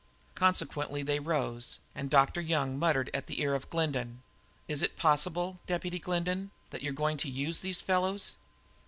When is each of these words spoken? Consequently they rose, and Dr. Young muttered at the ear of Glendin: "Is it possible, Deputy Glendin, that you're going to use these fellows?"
Consequently 0.33 1.03
they 1.03 1.19
rose, 1.19 1.77
and 1.93 2.09
Dr. 2.09 2.41
Young 2.41 2.79
muttered 2.79 3.11
at 3.13 3.27
the 3.27 3.39
ear 3.39 3.53
of 3.53 3.69
Glendin: 3.69 4.23
"Is 4.67 4.81
it 4.81 4.97
possible, 4.97 5.59
Deputy 5.67 5.99
Glendin, 5.99 6.49
that 6.71 6.81
you're 6.81 6.91
going 6.91 7.17
to 7.17 7.29
use 7.29 7.59
these 7.59 7.81
fellows?" 7.81 8.33